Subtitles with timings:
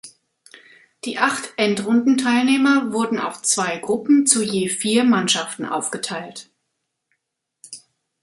[1.05, 6.49] Die acht Endrundenteilnehmer wurden auf zwei Gruppen zu je vier Mannschaften aufgeteilt.